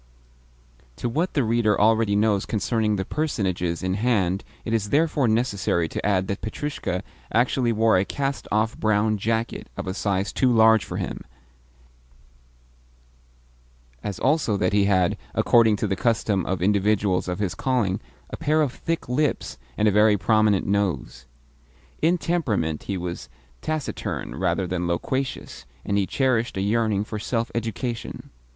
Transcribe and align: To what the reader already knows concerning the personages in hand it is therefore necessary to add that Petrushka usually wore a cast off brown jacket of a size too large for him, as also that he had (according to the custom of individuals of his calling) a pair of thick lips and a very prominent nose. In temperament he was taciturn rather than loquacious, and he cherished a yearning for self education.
To 0.95 1.07
what 1.07 1.35
the 1.35 1.43
reader 1.43 1.79
already 1.79 2.15
knows 2.15 2.47
concerning 2.47 2.95
the 2.95 3.05
personages 3.05 3.83
in 3.83 3.93
hand 3.93 4.43
it 4.65 4.73
is 4.73 4.89
therefore 4.89 5.27
necessary 5.27 5.87
to 5.89 6.03
add 6.03 6.27
that 6.27 6.41
Petrushka 6.41 7.03
usually 7.35 7.71
wore 7.71 7.99
a 7.99 8.03
cast 8.03 8.47
off 8.51 8.75
brown 8.75 9.19
jacket 9.19 9.69
of 9.77 9.85
a 9.85 9.93
size 9.93 10.33
too 10.33 10.51
large 10.51 10.83
for 10.83 10.97
him, 10.97 11.21
as 14.03 14.17
also 14.17 14.57
that 14.57 14.73
he 14.73 14.85
had 14.85 15.17
(according 15.35 15.75
to 15.75 15.85
the 15.85 15.95
custom 15.95 16.47
of 16.47 16.63
individuals 16.63 17.27
of 17.27 17.37
his 17.37 17.53
calling) 17.53 17.99
a 18.31 18.37
pair 18.37 18.63
of 18.63 18.73
thick 18.73 19.07
lips 19.07 19.59
and 19.77 19.87
a 19.87 19.91
very 19.91 20.17
prominent 20.17 20.65
nose. 20.65 21.27
In 22.01 22.17
temperament 22.17 22.85
he 22.89 22.97
was 22.97 23.29
taciturn 23.61 24.33
rather 24.33 24.65
than 24.65 24.87
loquacious, 24.87 25.67
and 25.85 25.95
he 25.95 26.07
cherished 26.07 26.57
a 26.57 26.61
yearning 26.61 27.03
for 27.03 27.19
self 27.19 27.51
education. 27.53 28.31